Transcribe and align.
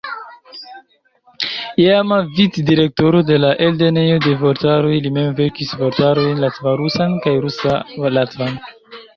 Iama 1.83 2.17
vic-direktoro 2.39 3.17
de 3.29 3.37
la 3.43 3.51
Eldonejo 3.67 4.17
de 4.25 4.33
Vortaroj, 4.41 4.95
li 5.07 5.13
mem 5.19 5.37
verkis 5.41 5.77
vortarojn 5.83 6.43
latva-rusan 6.47 7.15
kaj 7.27 7.39
rusa-latvan. 7.47 8.61